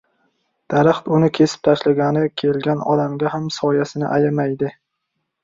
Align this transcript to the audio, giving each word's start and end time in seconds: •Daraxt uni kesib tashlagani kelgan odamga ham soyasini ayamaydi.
•Daraxt 0.73 1.11
uni 1.17 1.29
kesib 1.39 1.61
tashlagani 1.67 2.23
kelgan 2.43 2.81
odamga 2.95 3.35
ham 3.35 3.47
soyasini 3.59 4.11
ayamaydi. 4.19 4.75